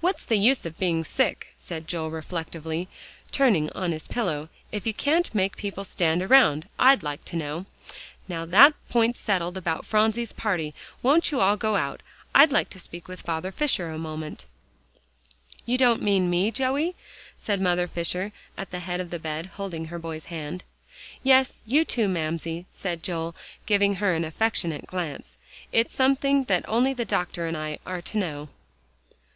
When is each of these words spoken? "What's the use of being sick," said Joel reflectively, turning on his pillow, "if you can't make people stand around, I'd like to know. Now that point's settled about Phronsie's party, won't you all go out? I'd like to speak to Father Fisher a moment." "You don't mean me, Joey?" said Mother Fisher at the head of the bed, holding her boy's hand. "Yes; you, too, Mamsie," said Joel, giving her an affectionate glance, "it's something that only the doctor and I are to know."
"What's 0.00 0.24
the 0.24 0.36
use 0.36 0.64
of 0.66 0.78
being 0.78 1.02
sick," 1.02 1.52
said 1.58 1.88
Joel 1.88 2.12
reflectively, 2.12 2.86
turning 3.32 3.70
on 3.70 3.90
his 3.90 4.06
pillow, 4.06 4.50
"if 4.70 4.86
you 4.86 4.94
can't 4.94 5.34
make 5.34 5.56
people 5.56 5.82
stand 5.82 6.22
around, 6.22 6.68
I'd 6.78 7.02
like 7.02 7.24
to 7.24 7.34
know. 7.36 7.66
Now 8.28 8.44
that 8.44 8.74
point's 8.88 9.18
settled 9.18 9.56
about 9.56 9.84
Phronsie's 9.84 10.32
party, 10.32 10.74
won't 11.02 11.32
you 11.32 11.40
all 11.40 11.56
go 11.56 11.74
out? 11.74 12.02
I'd 12.36 12.52
like 12.52 12.68
to 12.70 12.78
speak 12.78 13.06
to 13.08 13.16
Father 13.16 13.50
Fisher 13.50 13.90
a 13.90 13.98
moment." 13.98 14.44
"You 15.66 15.76
don't 15.76 16.02
mean 16.02 16.30
me, 16.30 16.52
Joey?" 16.52 16.94
said 17.36 17.60
Mother 17.60 17.88
Fisher 17.88 18.30
at 18.56 18.70
the 18.70 18.78
head 18.78 19.00
of 19.00 19.10
the 19.10 19.18
bed, 19.18 19.46
holding 19.54 19.86
her 19.86 19.98
boy's 19.98 20.26
hand. 20.26 20.62
"Yes; 21.24 21.62
you, 21.66 21.84
too, 21.84 22.06
Mamsie," 22.08 22.66
said 22.70 23.02
Joel, 23.02 23.34
giving 23.66 23.96
her 23.96 24.14
an 24.14 24.24
affectionate 24.24 24.86
glance, 24.86 25.36
"it's 25.72 25.92
something 25.96 26.44
that 26.44 26.64
only 26.68 26.92
the 26.94 27.04
doctor 27.04 27.46
and 27.48 27.56
I 27.56 27.80
are 27.84 28.00
to 28.02 28.18
know." 28.18 28.48